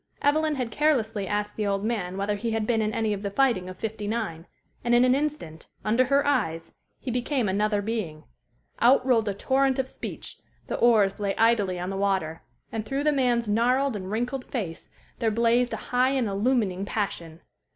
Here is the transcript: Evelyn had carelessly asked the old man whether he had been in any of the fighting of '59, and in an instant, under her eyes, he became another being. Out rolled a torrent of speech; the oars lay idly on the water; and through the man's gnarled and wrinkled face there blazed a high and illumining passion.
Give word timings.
Evelyn 0.23 0.55
had 0.55 0.71
carelessly 0.71 1.27
asked 1.27 1.55
the 1.57 1.67
old 1.67 1.85
man 1.85 2.17
whether 2.17 2.33
he 2.35 2.49
had 2.53 2.65
been 2.65 2.81
in 2.81 2.91
any 2.91 3.13
of 3.13 3.21
the 3.21 3.29
fighting 3.29 3.69
of 3.69 3.77
'59, 3.77 4.47
and 4.83 4.95
in 4.95 5.05
an 5.05 5.13
instant, 5.13 5.67
under 5.85 6.05
her 6.05 6.25
eyes, 6.25 6.71
he 6.97 7.11
became 7.11 7.47
another 7.47 7.83
being. 7.83 8.23
Out 8.79 9.05
rolled 9.05 9.29
a 9.29 9.35
torrent 9.35 9.77
of 9.77 9.87
speech; 9.87 10.39
the 10.65 10.75
oars 10.79 11.19
lay 11.19 11.35
idly 11.35 11.77
on 11.77 11.91
the 11.91 11.95
water; 11.97 12.41
and 12.71 12.83
through 12.83 13.03
the 13.03 13.11
man's 13.11 13.47
gnarled 13.47 13.95
and 13.95 14.09
wrinkled 14.09 14.45
face 14.45 14.89
there 15.19 15.29
blazed 15.29 15.71
a 15.73 15.77
high 15.93 16.09
and 16.09 16.27
illumining 16.27 16.83
passion. 16.83 17.41